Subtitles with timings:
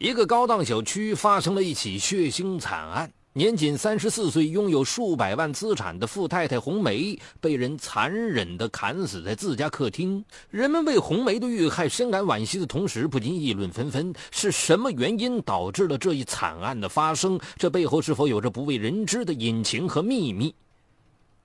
[0.00, 3.12] 一个高档小区发生了一起血腥惨案。
[3.34, 10.24] 年仅三十四岁、拥有数百万资产的富太太红梅被人残忍地砍死在自家客厅。
[10.48, 17.38] 人们为红梅的遇害深感惋惜的同时，不禁议论纷纷：是什么原因导致了这一惨案的发生？
[17.58, 20.54] 这背后是否有着不为人知的隐情和秘密？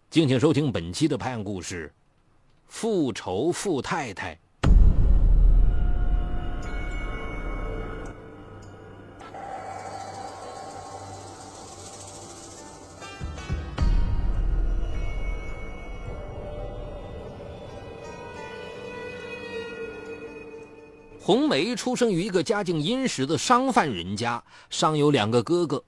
[0.09, 1.93] 敬请收听本期的拍案故事：
[2.67, 4.39] 复仇富太太。
[21.25, 25.83] 红梅出生于一个家境殷实的商贩人家，上有两个哥哥。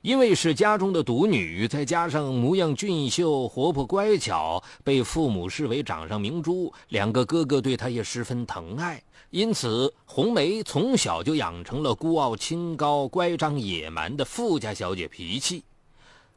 [0.00, 6.72] 因为是家中的独女，再加上模样俊秀、活泼乖巧，被父母视为掌上明珠。
[6.88, 9.00] 两个哥哥对她也十分疼爱，
[9.30, 15.62] 因此红梅从小就养成了孤傲清高、乖张野蛮的富家小姐脾气。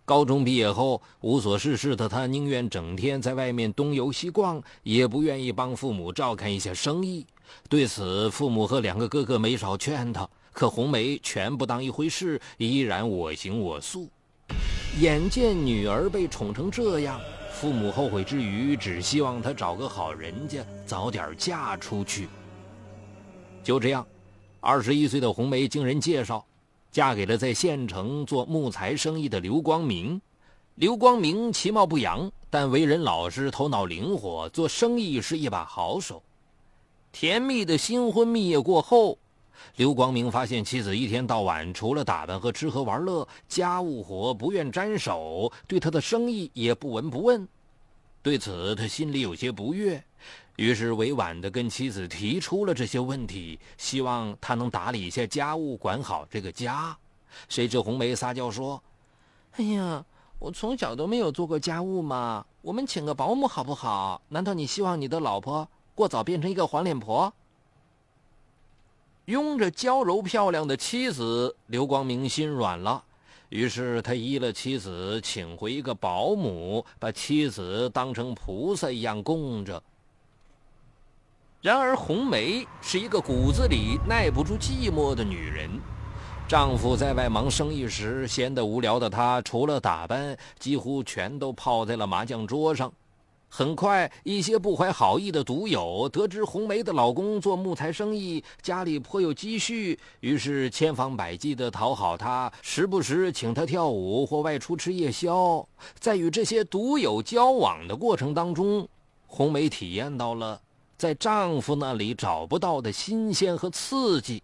[0.05, 7.25] 高中毕业后，无所事事的她宁愿整天在外面东游西逛，也不愿意帮父母照看一下生意。
[7.69, 14.09] 对此，父母和两个哥哥没少劝她，可红梅全不当一回事，依然我行我素。
[14.99, 17.19] 眼见女儿被宠成这样，
[17.52, 22.27] 父母后悔之余，只希望她找个好人家，早点嫁出去。
[23.63, 24.05] 就这样，
[24.59, 26.45] 二十一岁的红梅经人介绍，
[26.91, 30.21] 嫁给了在县城做木材生意的刘光明。
[30.75, 36.21] 刘光明其貌不扬，但为人老实，头脑灵活，做生意是一把好手。
[37.16, 39.17] 甜蜜的新婚蜜月过后，
[39.77, 47.47] 刘光明发现妻子一天到晚除了打扮和吃喝玩乐，家务活不愿沾手，对他的生意也不闻不问。
[48.21, 50.03] 对此，他心里有些不悦，
[50.58, 56.97] 于是委婉地跟妻子提出了这些问题，希望他能打理一下家务，管好这个家。
[57.47, 58.83] 谁知红梅撒娇说
[59.55, 60.03] ：“哎呀，
[60.38, 64.21] 我从小都没有做过家务嘛，我们请个保姆好不好？
[64.27, 65.65] 难道你希望你的老婆？”
[65.95, 67.33] 过早变成一个黄脸婆，
[69.26, 73.02] 拥着娇柔漂亮的妻子，刘光明心软了。
[73.50, 79.82] 于是他依了妻子，请回一个保姆，把妻子当成菩萨一样供着。
[81.61, 85.70] 然而红梅是一个骨子里耐不住寂寞的女人，
[86.48, 92.92] 丈夫在外忙生意时，闲得无聊的她，除了打扮，几乎全都泡在了麻将桌上。
[93.58, 105.65] 很快，一些不怀好意的赌友得知红梅的老公做木材生意，家里颇有积蓄，于是千方百计地讨好她，时不时请她跳舞或外出吃夜宵。
[105.98, 108.86] 在与这些赌友交往的过程当中，
[109.26, 110.60] 红梅体验到了
[110.98, 114.44] 在丈夫那里找不到的新鲜和刺激。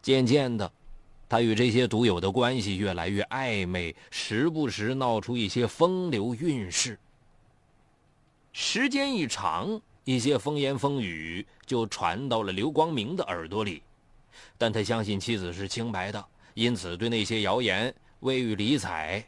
[0.00, 0.70] 渐渐的，
[1.28, 6.96] 她与这些赌友的关系越来越暧昧，时不时闹出一些风流韵事。
[8.56, 13.82] 时间一长，一些风言风语就传到了刘光明的耳朵里，
[14.56, 19.26] 但他相信妻子是清白的，因此对那些谣言未予理睬。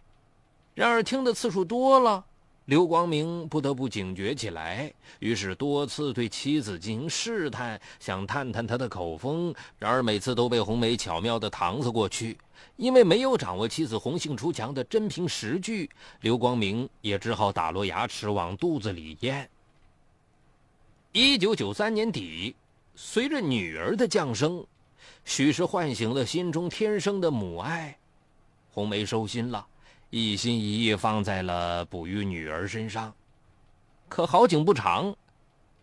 [0.75, 2.25] 然而听的次数多了，
[2.67, 9.53] 刘光明不得不警觉起来，于是多次对妻子进行试探，想探探她的口风。
[9.77, 12.39] 然而每次都被红梅巧妙地搪塞过去。
[12.77, 15.89] 因为没有掌握妻子红杏出墙的真凭实据，
[16.21, 19.49] 刘光明也只好打落牙齿往肚子里咽。
[21.13, 22.55] 一九九三年底，
[22.95, 24.67] 随着女儿的降生，
[25.25, 27.97] 许是唤醒了心中天生的母爱，
[28.71, 29.67] 红梅收心了，
[30.11, 33.15] 一心一意放在了哺育女儿身上。
[34.09, 35.17] 可好景不长，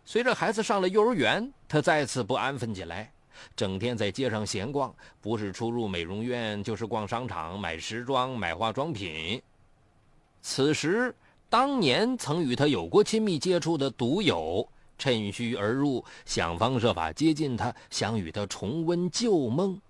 [0.04, 3.10] 随着孩子上了幼儿园，她再次不安分起来。
[3.56, 9.40] 整天在街上闲逛，不是出入美容院，就是逛商场买时装、买化妆品。
[10.42, 11.14] 此时，
[11.48, 14.68] 当年曾与他有过亲密接触的赌友
[14.98, 19.80] 趁虚而入，想方设法接近他，想与他重温旧梦。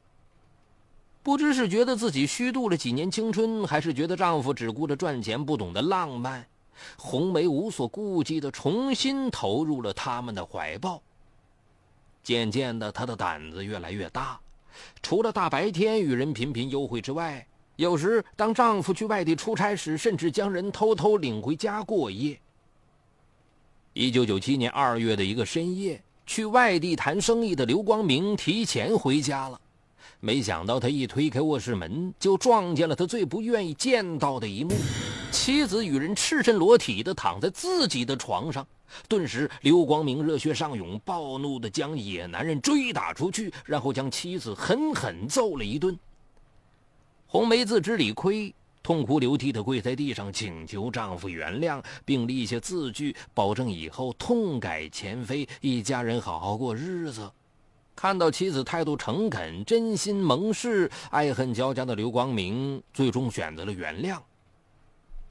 [1.23, 6.47] 不知是觉得自己虚度了几年青春，还是觉得丈夫只顾着赚钱，不懂得浪漫，
[6.99, 11.01] 红梅无所顾忌的重新投入了他们的怀抱。
[12.25, 14.41] 渐渐的，她的胆子越来越大，
[15.03, 22.41] 除了大白天与人频频幽会之外，有时当丈夫去外地出差时，甚至将人偷偷领回家过夜。
[23.93, 29.61] 一九九七年二月的一个深夜，去外地谈生意的刘光明提前回家了，
[30.25, 34.73] 没想到他一推开卧室门，就撞见了他最不愿意见到的一幕：
[35.31, 38.67] 妻子与人赤身裸体的躺在自己的床上。
[39.07, 45.95] 顿时，刘光明热血上涌，暴怒的将野男人追打出去，然后将妻子狠狠揍了一顿。
[47.27, 57.31] 红梅自知理亏，痛哭流涕的跪在地上，请求丈夫原谅，并立下字据，保证以后痛改前非，一家人好好过日子。
[57.97, 64.19] 看到妻子态度诚恳、真心盟誓，爱恨交加的刘光明最终选择了原谅。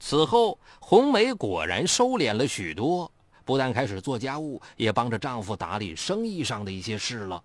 [0.00, 3.10] 此后，红梅果然收敛了许多，
[3.44, 7.42] 不但开始做家务，也帮着丈夫打理生意上的一些事了。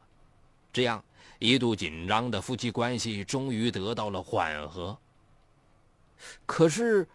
[0.73, 1.03] 这样，
[1.37, 4.97] 一度紧张的夫妻关系终于得到了缓和。
[6.45, 7.07] 可是，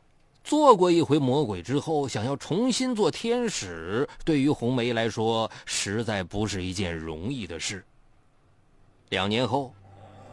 [0.42, 7.84] 做过一回魔鬼之后，想要重新做天使，对于红梅来说，实在不是一件容易的事。
[9.10, 9.72] 两年后，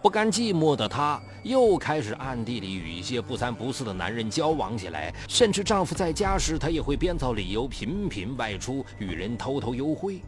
[0.02, 10.22] 不甘寂寞的她又开始暗地里与一些不三不四的男人交往起来，甚至丈夫在家时，她也会编造理由频频外出，与人偷偷幽会。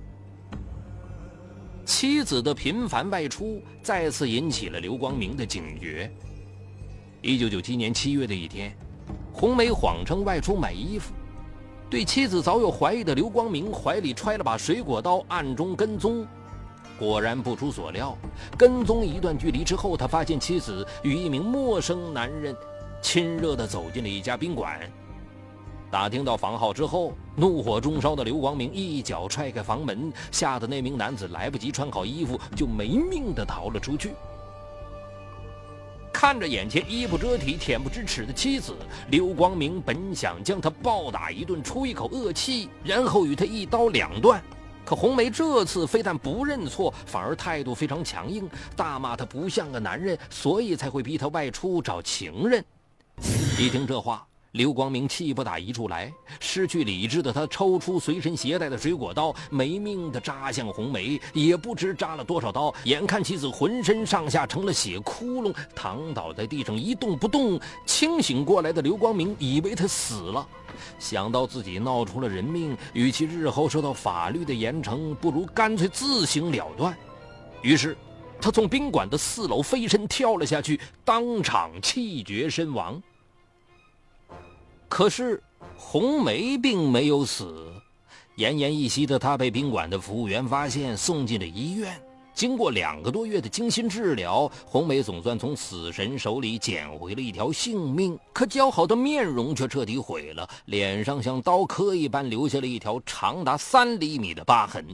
[1.85, 6.11] 妻子的频繁外出再次引起了刘光明的警觉。
[7.21, 8.75] 一九九七年七月的一天，
[9.31, 11.13] 红梅谎称外出买衣服，
[11.89, 16.27] 对妻子早有怀疑的刘光明怀里揣了把水果刀，暗中跟踪。
[17.03, 18.17] 果然不出所料，
[18.57, 22.55] 跟踪一段距离之后，他发现妻子与一名陌生男人
[23.01, 24.79] 亲热地走进了一家宾馆。
[25.91, 34.13] 打听到房号之后，怒火中烧的刘光明一脚踹开房门，吓得那名男子来不及穿好衣服，就没命地逃了出去。
[36.13, 38.73] 看着眼前衣不遮体、恬不知耻的妻子，
[39.09, 44.41] 刘光明本想将她暴打一顿，出一口恶气，然后与她一刀两断。
[44.85, 52.63] 可红梅这次非但不认错，反而态度非常强硬，大骂他不像个男人，所以才会逼他外出找情人。
[53.57, 62.71] 一听这话，刘光明气不打一处来，失去理智的他抽出随身携带的水果刀，没命的扎向红梅，也不知扎了多少刀。
[62.83, 67.59] 眼看妻子浑身上下成了血窟窿，躺倒在地上一动不动。
[67.87, 70.47] 清醒过来的刘光明以为他死了。
[70.99, 76.95] 想到自己闹出了人命，与其日后受到法律的严惩，不如干脆自行了断。
[77.63, 77.97] 于是，
[78.39, 83.01] 他从宾馆的四楼飞身跳了下去，当场气绝身亡。
[84.95, 85.41] 可是，
[85.75, 87.73] 红梅并没有死，
[88.37, 91.99] 奄奄一息的她被宾馆的服务员发现，送进了医院。
[92.31, 98.15] 经过两个多月的精心治疗，红梅总算从死神手里捡回了一条性命。
[98.31, 104.85] 可姣好的面容却彻底毁了，脸上像刀刻一般留下了一条长达三厘米的疤痕。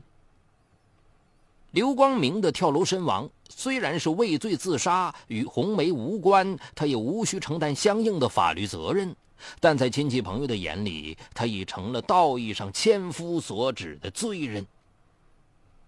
[1.72, 9.14] 刘光明的跳楼身亡虽然是畏罪自杀，与红梅无关，他也无需承担相应的法律责任。
[9.60, 14.66] 但在亲戚朋友的眼里，他已成了道义上千夫所指的罪人。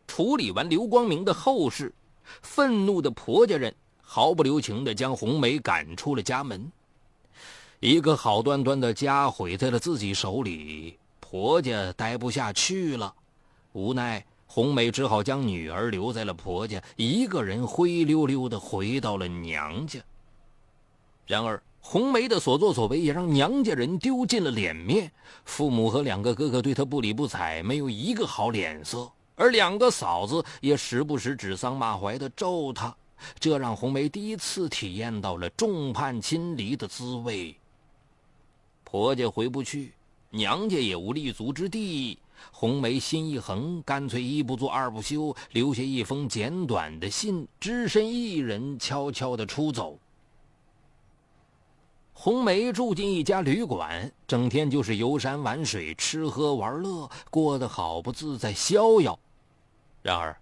[0.08, 1.94] 处理完刘光明的后事，
[2.42, 6.72] 愤怒的婆家人毫不留情地将红梅赶出了家门。
[7.80, 13.14] 一个好端端的家毁在了自己手里，婆家待不下去了，
[13.72, 20.00] 无奈红梅只好将女儿留在了婆家，一个人灰溜溜地回到了娘家。
[21.26, 25.12] 然而，红梅的所作所为也让娘家人丢尽了脸面，
[25.44, 29.12] 父母和两个哥哥对她不理不睬，没有一个好脸色。
[29.36, 32.96] 而两个嫂子也时不时指桑骂槐的咒她，
[33.40, 37.56] 这让红梅第一次体验到了众叛亲离的滋味。
[38.84, 39.94] 婆家回不去，
[40.30, 42.20] 娘家也无立足之地，
[42.52, 49.98] 红梅心一横，干脆一不做二不休，留下一封简短的信，只身一人悄悄的出走。
[52.24, 59.18] 红梅住进一家旅馆，整天就是游山玩水、吃喝玩乐，过得好不自在、逍遥。
[60.04, 60.38] 然而，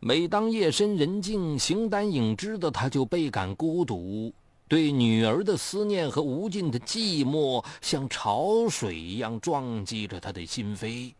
[0.00, 4.32] 每当夜深人静、形单影只的他，就倍感孤独。
[4.66, 11.12] 对女儿的思念和无尽的寂寞，像潮水一样撞击着他的心扉。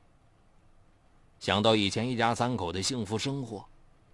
[1.38, 3.62] 想到以前一家三口的幸福生活，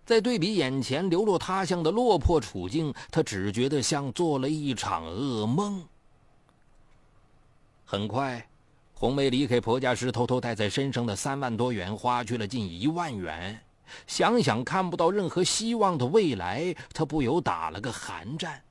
[0.08, 5.84] 在对比眼前流落他乡的落魄处境，他只觉得像做了一场噩梦。
[7.84, 8.48] 很快。
[8.94, 13.60] 红梅离开婆家时，偷偷带在身上的三万多元花去了近一万元。
[14.06, 18.62] 想想看不到任何希望的未来，她不由打了个寒战。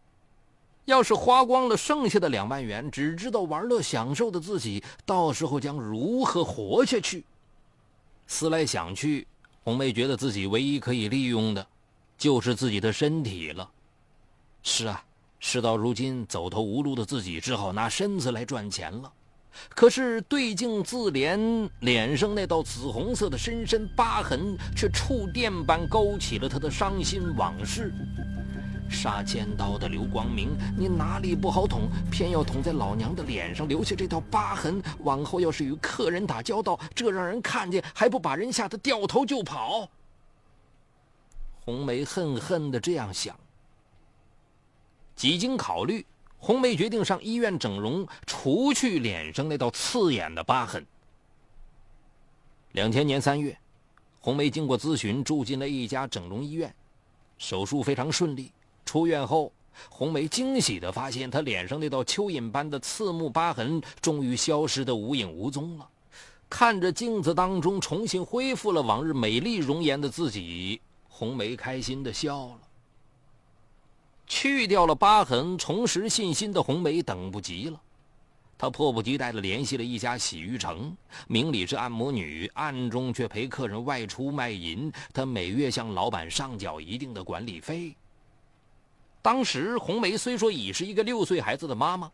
[0.86, 7.24] 要是花光了剩下的两万元，只知道玩乐享受的自己，到时候将如何活下去？
[8.26, 9.28] 思来想去，
[9.68, 11.68] 红梅觉得自己唯一可以利用的，
[12.18, 13.70] 就是自己的身体了。
[14.64, 15.04] 是啊，
[15.42, 19.12] 事到如今，走投无路的自己只好拿身子来赚钱了。
[19.68, 27.92] 可是对镜自怜，脸上那道紫红色的深深疤痕，却触电般勾起了她的伤心往事。
[28.90, 34.82] 杀尖刀的刘光明，你哪里不好捅，偏要捅在老娘的脸上，留下这道疤痕。
[35.00, 39.90] 往后要是与客人打交道，这让人看见，还不把人吓得掉头就跑？
[41.64, 43.36] 红梅恨恨的这样想。
[45.16, 46.06] 几经考虑。
[46.40, 50.86] 红梅决定上医院整容，除去脸上那道刺眼的疤痕。
[52.74, 53.58] 两千年三月，
[54.20, 56.72] 红梅经过咨询，住进了一家整容医院，
[57.40, 58.52] 手术非常顺利。
[58.88, 59.52] 出院后，
[59.90, 65.88] 红梅惊喜地发现，她脸上那道蚯蚓般的刺目疤痕终于消失得无影无踪了。
[66.50, 70.80] 看着镜子当中重新恢复了往日美丽容颜的自己，
[71.10, 72.60] 红梅开心地笑了。
[74.26, 77.80] 去掉了疤痕，重拾信心的红梅等不及了，
[78.58, 80.96] 她迫不及待地联系了一家洗浴城，
[81.28, 84.92] 明里是按摩女，暗中却陪客人外出卖淫。
[85.14, 87.94] 她每月向老板上缴一定的管理费。
[89.28, 92.10] 当时红梅虽说已是一个六岁孩子的妈妈。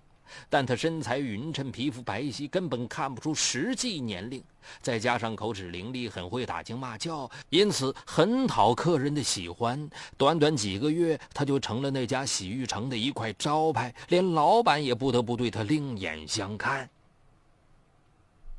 [0.50, 4.44] 但她身材匀称，皮肤白皙，根本看不出实际年龄。
[4.82, 9.88] 再加上口齿伶俐，很会打情骂俏，因此很讨客人的喜欢。
[10.18, 16.90] 短短几个月，她就成了那家洗浴城的一块招牌，连老板也不得不对她另眼相看。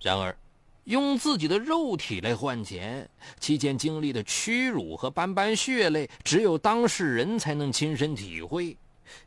[0.00, 0.36] 然而，
[0.84, 3.08] 用自己的肉体来换钱，
[3.40, 8.76] 期间经历的屈辱和斑斑血泪，只有当事人才能亲身体会。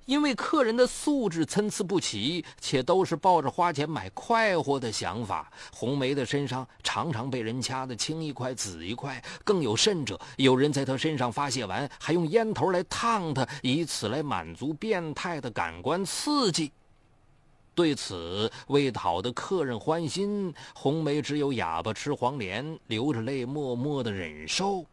[0.05, 9.23] 因为客人的素质参差不齐，且都是抱着花钱买快活的想法，红梅的身上常常被人掐得青一块紫一块。
[9.43, 16.71] 更有甚者，有人在她身上发泄完，还用烟头来烫她，以此来满足变态的感官刺激。
[17.77, 24.83] 对此，为讨得客人欢心，红梅只有哑巴吃黄连，流着泪默默的忍受。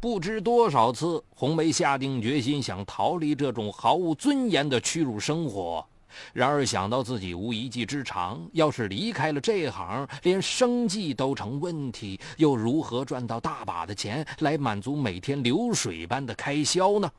[0.00, 5.86] 不知多少次，红梅下定决心想逃离这种毫无尊严的屈辱生活。
[6.32, 17.12] 然而想到自己无一技之长，要是离开了这行，连生计都成问题，又如何赚到大把的钱来满足每天流水般的开销呢？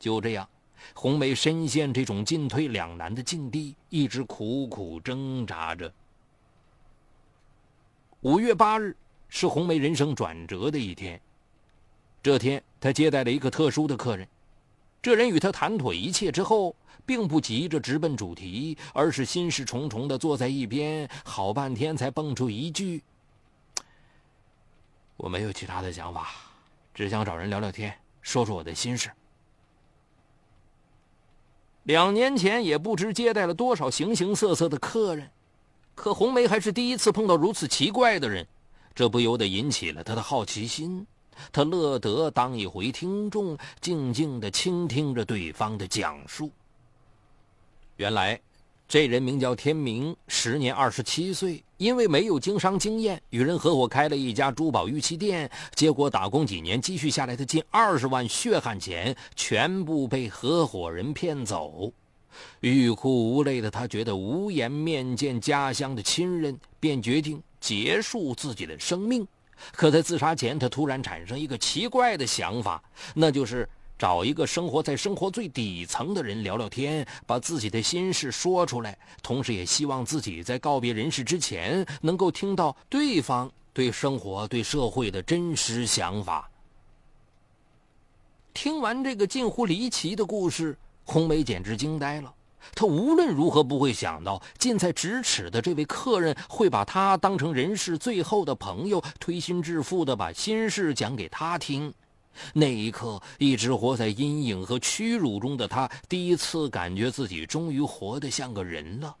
[0.00, 0.48] 就这样，
[0.94, 5.92] 红梅深陷这种进退两难的境地，一直苦苦挣扎着。
[8.20, 8.96] 五月八日
[9.28, 11.20] 是红梅人生转折的一天。
[12.22, 14.26] 这天，她接待了一个特殊的客人。
[15.00, 16.74] 这人与她谈妥一切之后，
[17.04, 23.02] 并不急着直奔主题，而是心事重重的坐在一边，好半天才蹦出一句
[25.16, 26.28] ：“我没有其他的想法，
[26.92, 29.08] 只想找人聊聊天，说说我的心事。”
[31.86, 35.30] 两年前也不知接待了多少形形色色的客人，
[35.94, 38.44] 可红梅还是第一次碰到如此奇怪的人，
[38.92, 41.06] 这不由得引起了他的好奇心。
[41.52, 46.50] 他乐得当一回听众，静静的倾听着对方的讲述。
[47.98, 48.40] 原来，
[48.88, 55.50] 这人名叫天明，时年二十七岁，因为没有经商经验，与人合伙开了一家珠宝玉器店。
[55.74, 61.92] 结果打工几年，积蓄下来的近二十万血汗钱，全部被合伙人骗走。
[62.60, 69.26] 欲哭无泪的他，觉得无颜面见家乡的亲人，便决定结束自己的生命。
[69.72, 72.82] 可在自杀前，他突然产生一个奇怪的想法，
[73.14, 73.66] 那就是
[73.98, 86.50] 找一个生活在生活最底层的人聊聊天，把自己的心事说出来，同时也希望自己在告别人世之前，能够听到对方对生活、对社会的真实想法。
[88.52, 92.32] 听完这个近乎离奇的故事，红梅简直惊呆了。
[92.74, 101.94] 他无论如何不会想到，近在咫尺的这位客人会把他当成人世最后的朋友，推心置腹地把心事讲给他听。
[102.52, 109.14] 那一刻，一直活在阴影和屈辱中的他，第一次感觉自己终于活得像个人了。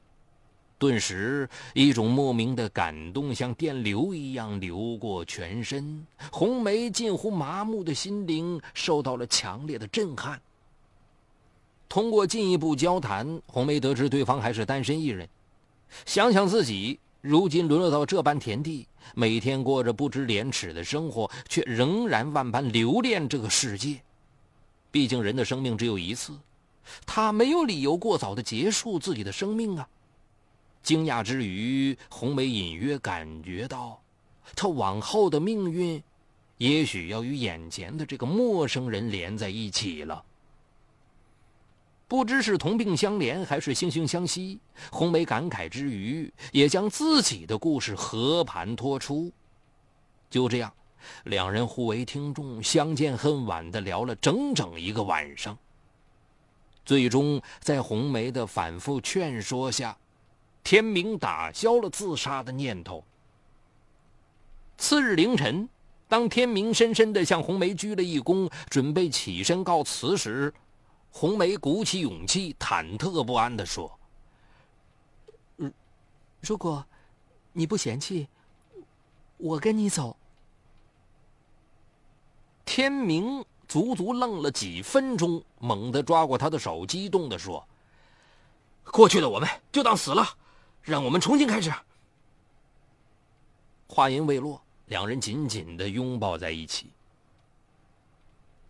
[0.78, 10.38] 顿时，一种莫名的感动像电流一样流过全身，红梅近乎麻木的心灵受到了强烈的震撼。
[11.88, 15.26] 通过进一步交谈，红梅得知对方还是单身一人。
[16.04, 24.00] 想想自己如今沦落到这般田地，每天过着不知廉耻的生活，却仍然万般留恋这个世界。
[24.90, 26.38] 毕竟人的生命只有一次，
[27.04, 29.88] 他没有理由过早的结束自己的生命啊！
[30.82, 34.00] 惊讶之余，红梅隐约感觉到，
[34.54, 36.02] 他往后的命运
[36.58, 40.24] 也许要与眼前的这个陌生人连在一起了。
[42.08, 44.60] 不知是同病相怜，还是惺惺相惜，
[44.92, 49.32] 红梅感慨之余，也将自己的故事和盘托出。
[50.30, 50.72] 就这样，
[51.24, 55.58] 两人互为听众，相见恨晚的聊了整整一个晚上。
[56.84, 59.96] 最终，在红梅的反复劝说下，
[60.62, 63.02] 天明打消了自杀的念头。
[64.78, 65.68] 次日凌晨，
[66.06, 70.54] 当天明深深的向红梅鞠了一躬，准备起身告辞时，
[71.18, 73.90] 红梅鼓起勇气，忐忑不安地说
[76.42, 76.84] ：“如果
[77.54, 78.28] 你不嫌弃，
[79.38, 80.14] 我跟你走。”
[82.66, 87.66] 天明足足愣了几分钟，猛地抓过他的手，激动地说
[88.84, 90.22] ：“过去的我们就当死了，
[90.82, 91.72] 让我们重新开始。”
[93.88, 96.90] 话音未落，两人紧紧的拥抱在一起。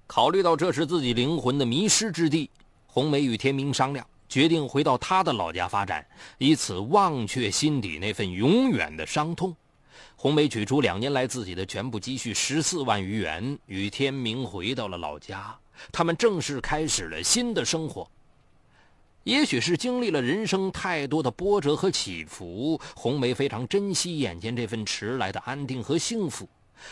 [0.06, 2.48] 考虑到这是自己灵魂的迷失之地，
[2.86, 6.06] 红梅与天明商量，决定回到他的老家发展，
[6.38, 9.54] 以此忘却心底那份永远的伤痛。
[10.14, 15.54] 红梅取出两年来自己的全部积蓄十四万余元，与天明回到了老家。
[15.92, 18.08] 他们正式开始了新的生活。
[19.24, 26.48] 也许是经历了人生太多的波折和起伏，红梅非常珍惜眼前这份迟来的安定和幸福。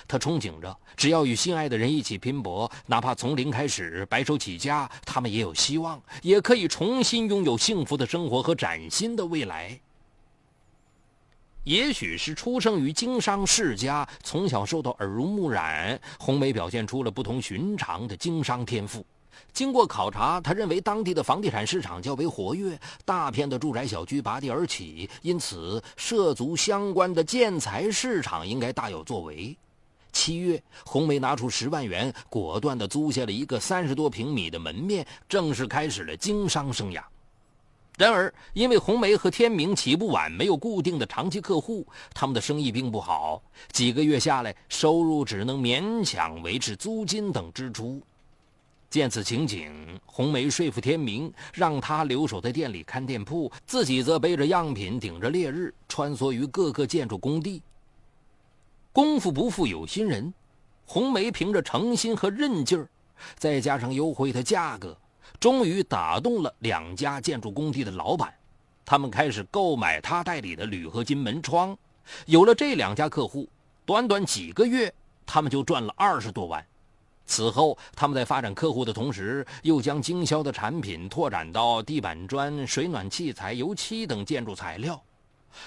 [0.07, 9.81] 他憧憬着，只要与心爱的人一起拼搏，哪怕从零开始，白手起家，他们也有希望，也可以重新拥有幸福的生活和崭新的未来。
[11.65, 19.05] 也许是出生于经商世家，从小受到耳濡目染，红梅表现出了不同寻常的经商天赋。
[19.53, 29.57] 经过考察，他认为当地的房地产市场较为活跃，大片的住宅小区拔地而起，因此涉足相关的建材市场应该大有作为。
[30.15, 37.03] 七月，红梅拿出十万元，果断地租下了一个三十多平米的门面，正式开始了经商生涯。
[37.99, 43.43] 然而，因为红梅和天明起步晚，没有固定的长期客户，他们的生意并不好。
[43.71, 48.01] 几个月下来，收入只能勉强维持租金等支出。
[48.91, 49.73] 见此情景，
[50.07, 57.61] 红梅说服天明，让他留守在店里看店铺，自己则背着样品，顶着烈日，穿梭于各个建筑工地。
[58.95, 60.33] 功夫不负有心人，
[60.87, 62.89] 红梅凭着诚心和韧劲儿，
[63.35, 64.97] 再加上优惠的价格，
[65.41, 68.33] 终于打动了两家建筑工地的老板。
[68.85, 71.77] 他们开始购买他代理的铝合金门窗。
[72.27, 73.49] 有了这两家客户，
[73.85, 74.95] 短短几个月，
[75.27, 76.65] 他们就赚了二十多万。
[77.27, 85.03] 此后，他们在发展客户的同时，又将经销的产品拓展到地板砖、水暖器材、油漆等建筑材料。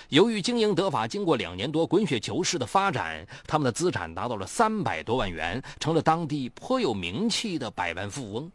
[0.10, 8.52] 由于经营得法，经过两年多滚雪球式的发展，他们的资产达到了三百多万元，成了当地颇有名气的百万富翁。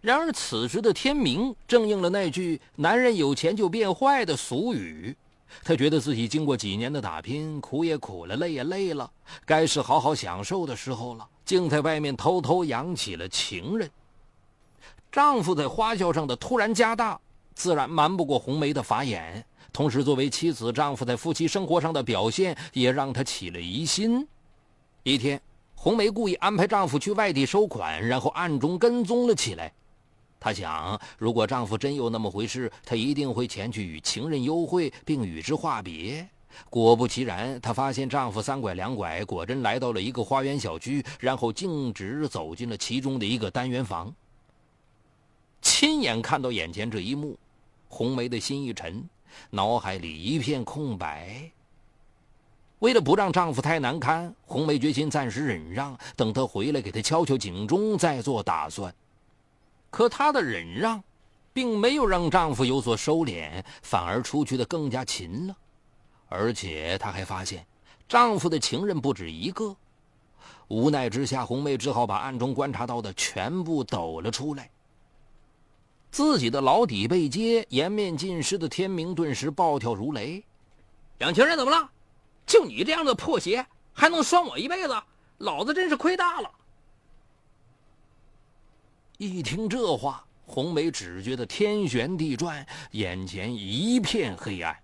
[0.00, 5.16] 然而，此时的天明正应了那句“男人有钱就变坏”的俗语。
[5.62, 9.10] 他觉得自己经过几年的打拼，苦也苦了，累也累了，
[9.46, 13.88] 该是好好享受的时候了，竟在外面偷偷养起了情人。
[15.12, 17.18] 丈夫在花销上的突然加大，
[17.54, 19.44] 自然瞒不过红梅的法眼。
[19.72, 24.26] 同时，作为妻子，丈夫在夫妻生活上的表现也让她起了疑心。
[25.02, 25.40] 一天，
[25.74, 29.72] 红梅故意安排丈夫去外地收款，然后暗中跟踪了起来。
[30.38, 36.28] 她想，如果丈夫真有那么回事，她一定会前去与情人幽会，并与之话别。
[36.70, 44.14] 果不其然，她发现丈夫三拐两拐，果真来到了一个花园小区，然后径直走进了其中的一个单元房。
[45.60, 47.36] 亲眼看到眼前这一幕，
[47.94, 49.08] 红梅的心一沉。
[49.50, 51.48] 脑海里一片空白。
[52.80, 58.92] 为了不让丈夫太难堪，红梅决心暂时忍让，等他回来给他敲敲警钟，再做打算。
[59.90, 61.02] 可她的忍让，
[61.52, 65.56] 并没有让丈夫有所收敛，反而出去的更加勤了。
[66.28, 67.64] 而且她还发现，
[68.08, 69.74] 丈夫的情人不止一个。
[70.66, 74.68] 无奈之下，红梅只好把暗中观察到的全部抖了出来。
[76.14, 80.44] 自己的老底被揭，颜面尽失的天明顿时暴跳如雷
[81.18, 81.90] ：“两情人怎么了？
[82.46, 85.02] 就你这样的破鞋，还能拴我一辈子？
[85.38, 86.48] 老子真是亏大了！”
[89.18, 94.78] 一听这话，红梅只觉得天旋地转，眼前一片黑暗。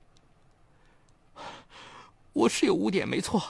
[2.33, 3.40] 我是有污点没错，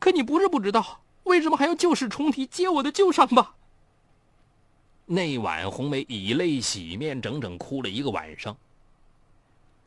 [0.00, 3.54] 可你不是不知道，为什么还要旧事重提，揭我的旧伤疤？
[5.14, 8.56] 那晚，红梅以泪洗面，整整哭了一个晚上。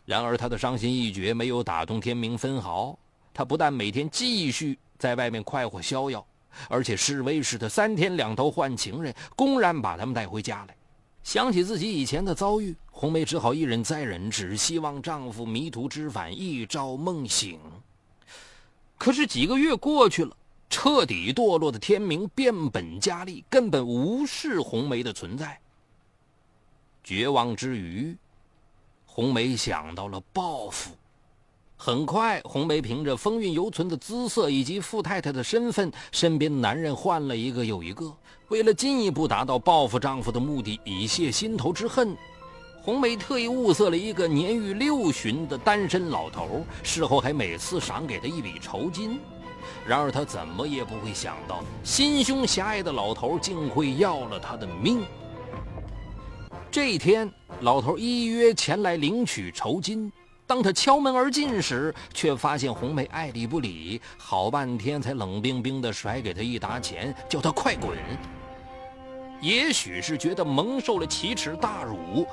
[0.06, 2.96] 然而，她的伤心欲绝没有打动天明分毫。
[3.34, 6.24] 他不但每天继续在外面快活逍遥，
[6.70, 10.76] 而且示威似的三天两头换情人，公然把他们带回家来。
[11.24, 17.60] 想起自己以前的遭遇，红梅只好一忍再忍，只希望丈夫迷途知返，一朝梦醒。
[18.96, 20.38] 可是几个月过去了，
[20.70, 25.60] 彻底堕落的天明变本加厉，根本无视红梅的存在。
[27.04, 28.16] 绝望之余，
[29.06, 30.92] 红梅想到了报复。
[31.78, 38.12] 很快，红梅凭着风韵犹存的姿色以及富太太的身份，身边男人换了一个又一个。
[38.48, 42.16] 为了进一步达到报复丈夫的目的，以泄心头之恨，
[42.82, 49.20] 红梅特意物色了一个年逾六旬的单身老头，事后还每次赏给他一笔酬金。
[49.86, 55.04] 然而，他怎么也不会想到，心胸狭隘的老头竟会要了他的命。
[56.72, 60.12] 这一天，老头依约前来领取酬金。
[60.48, 67.98] 当他敲门而进时，却发现红梅爱理不理，好半天才冷冰冰地甩给他一沓钱，叫他快滚。
[69.42, 72.28] 也许是觉得蒙受了奇耻大辱，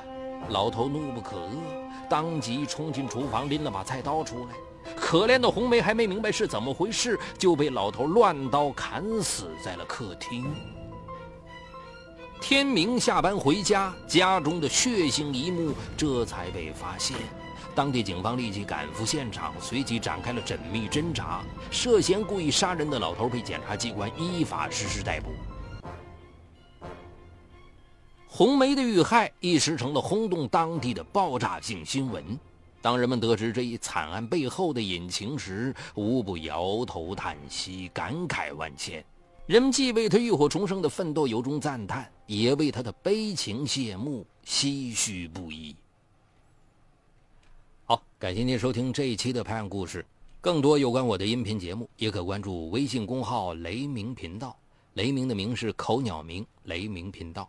[0.51, 4.51] 老头怒不可遏，当即冲进厨房，拎了把菜刀出来。
[4.97, 10.47] 可怜的红梅还没明白是怎么回事，就被老头乱刀砍死在了客厅。
[12.41, 17.17] 天明下班回家，家中的血腥一幕这才被发现。
[17.75, 21.43] 当地警方立即赶赴现场，随即展开了缜密侦查。
[21.71, 25.31] 涉嫌故意杀人的老头被检察机关依法实施逮捕。
[28.27, 32.39] 红梅的遇害一时成了轰动当地的爆炸性新闻。
[32.83, 39.03] 当人们得知这一惨案背后的隐情时，无不摇头叹息，感慨万千。
[39.47, 45.75] 人们既为他浴火重生的奋斗由衷赞叹，也为他的悲情谢幕唏嘘不已。
[47.85, 50.03] 好，感谢您收听这一期的《拍案故事》。
[50.41, 54.57] 更多有关我的音频节目，也可关注微信公号“雷鸣频道”。
[54.95, 57.49] 雷鸣的鸣是口鸟鸣，雷鸣频道。